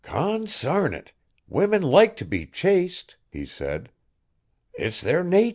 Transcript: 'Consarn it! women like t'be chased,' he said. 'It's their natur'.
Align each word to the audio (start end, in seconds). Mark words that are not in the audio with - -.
'Consarn 0.03 0.95
it! 0.95 1.11
women 1.47 1.83
like 1.83 2.17
t'be 2.17 2.47
chased,' 2.51 3.17
he 3.29 3.45
said. 3.45 3.89
'It's 4.73 4.99
their 4.99 5.23
natur'. 5.23 5.49